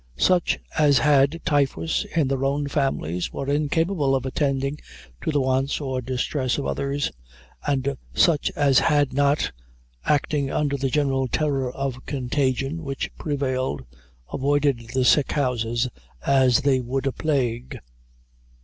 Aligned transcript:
Such 0.17 0.57
as 0.79 0.97
had 0.97 1.39
typhus 1.45 2.05
in 2.15 2.27
their 2.27 2.43
own 2.43 2.65
families 2.67 3.31
were 3.31 3.47
incapable 3.47 4.15
of 4.15 4.25
attending 4.25 4.79
to 5.23 5.31
the 5.31 5.39
wants 5.39 5.79
or 5.79 6.01
distress 6.01 6.57
of 6.57 6.65
others, 6.65 7.11
and 7.67 7.95
such 8.11 8.49
as 8.55 8.79
had 8.79 9.13
not, 9.13 9.51
acting 10.03 10.49
under 10.49 10.75
the 10.75 10.89
general 10.89 11.27
terror 11.27 11.71
of 11.71 12.03
contagion 12.07 12.83
which 12.83 13.15
prevailed, 13.19 13.85
avoided 14.33 14.87
the 14.95 15.05
sick 15.05 15.33
houses 15.33 15.87
as 16.25 16.61
they 16.61 16.79
would 16.81 17.05
a 17.05 17.11
plague. 17.11 17.77